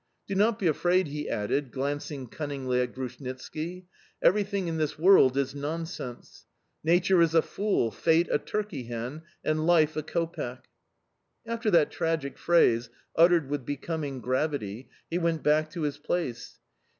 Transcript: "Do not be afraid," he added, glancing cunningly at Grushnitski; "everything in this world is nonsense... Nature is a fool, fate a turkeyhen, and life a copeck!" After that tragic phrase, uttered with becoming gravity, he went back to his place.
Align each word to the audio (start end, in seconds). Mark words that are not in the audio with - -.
"Do 0.25 0.33
not 0.33 0.57
be 0.57 0.65
afraid," 0.65 1.09
he 1.09 1.29
added, 1.29 1.69
glancing 1.69 2.25
cunningly 2.25 2.81
at 2.81 2.91
Grushnitski; 2.95 3.85
"everything 4.19 4.67
in 4.67 4.77
this 4.77 4.97
world 4.97 5.37
is 5.37 5.53
nonsense... 5.53 6.47
Nature 6.83 7.21
is 7.21 7.35
a 7.35 7.43
fool, 7.43 7.91
fate 7.91 8.27
a 8.31 8.39
turkeyhen, 8.39 9.21
and 9.43 9.67
life 9.67 9.95
a 9.95 10.01
copeck!" 10.01 10.65
After 11.45 11.69
that 11.69 11.91
tragic 11.91 12.39
phrase, 12.39 12.89
uttered 13.15 13.47
with 13.47 13.63
becoming 13.63 14.21
gravity, 14.21 14.89
he 15.11 15.19
went 15.19 15.43
back 15.43 15.69
to 15.73 15.81
his 15.83 15.99
place. 15.99 16.57